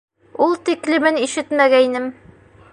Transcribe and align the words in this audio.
Ул 0.45 0.55
тиклемен 0.69 1.21
ишетмәгәйнем. 1.27 2.13